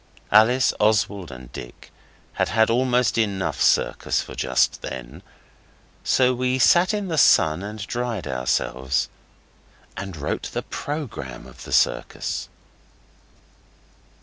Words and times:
Alice, 0.31 0.73
Oswald 0.79 1.29
and 1.31 1.51
Dick 1.51 1.91
had 2.33 2.49
had 2.49 2.71
almost 2.71 3.19
enough 3.19 3.61
circus 3.61 4.19
for 4.23 4.33
just 4.33 4.81
then, 4.81 5.21
so 6.03 6.33
we 6.33 6.57
sat 6.57 6.91
in 6.91 7.07
the 7.07 7.19
sun 7.19 7.61
and 7.61 7.85
dried 7.85 8.25
ourselves 8.25 9.09
and 9.95 10.17
wrote 10.17 10.49
the 10.53 10.63
programme 10.63 11.45
of 11.45 11.65
the 11.65 11.71
circus. 11.71 12.49